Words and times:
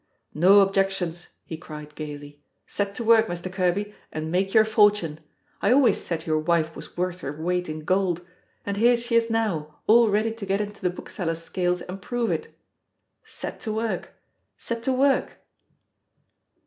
"No 0.33 0.61
objections," 0.61 1.27
he 1.45 1.57
cried, 1.57 1.93
gayly; 1.93 2.41
"set 2.65 2.95
to 2.95 3.03
work, 3.03 3.27
Mr. 3.27 3.53
Kerby, 3.53 3.93
and 4.11 4.31
make 4.31 4.51
your 4.51 4.65
fortune. 4.65 5.19
I 5.61 5.71
always 5.71 6.01
said 6.03 6.25
your 6.25 6.39
wife 6.39 6.75
was 6.75 6.97
worth 6.97 7.19
her 7.19 7.31
weight 7.31 7.69
in 7.69 7.81
gold 7.81 8.25
and 8.65 8.77
here 8.77 8.97
she 8.97 9.15
is 9.15 9.29
now, 9.29 9.77
all 9.85 10.09
ready 10.09 10.31
to 10.31 10.45
get 10.47 10.59
into 10.59 10.81
the 10.81 10.89
bookseller's 10.89 11.43
scales 11.43 11.81
and 11.81 12.01
prove 12.01 12.31
it. 12.31 12.51
Set 13.23 13.59
to 13.59 13.71
work! 13.73 14.13
set 14.57 14.81
to 14.85 14.91
work!" 14.91 15.37